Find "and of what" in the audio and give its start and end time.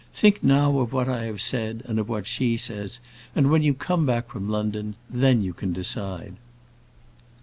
1.85-2.25